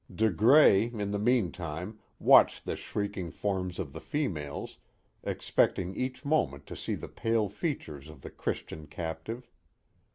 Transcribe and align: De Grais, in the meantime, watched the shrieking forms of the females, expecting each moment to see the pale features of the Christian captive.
De 0.11 0.31
Grais, 0.31 0.89
in 0.91 1.11
the 1.11 1.19
meantime, 1.19 1.99
watched 2.17 2.65
the 2.65 2.75
shrieking 2.75 3.29
forms 3.29 3.77
of 3.77 3.93
the 3.93 4.01
females, 4.01 4.79
expecting 5.23 5.95
each 5.95 6.25
moment 6.25 6.65
to 6.65 6.75
see 6.75 6.95
the 6.95 7.07
pale 7.07 7.47
features 7.47 8.09
of 8.09 8.21
the 8.23 8.31
Christian 8.31 8.87
captive. 8.87 9.47